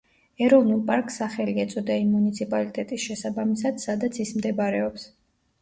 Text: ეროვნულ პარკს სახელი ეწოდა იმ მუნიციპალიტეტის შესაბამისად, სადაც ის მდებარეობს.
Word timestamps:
ეროვნულ 0.43 0.79
პარკს 0.87 1.17
სახელი 1.21 1.53
ეწოდა 1.63 1.97
იმ 2.05 2.09
მუნიციპალიტეტის 2.13 3.05
შესაბამისად, 3.09 3.81
სადაც 3.87 4.19
ის 4.25 4.37
მდებარეობს. 4.41 5.07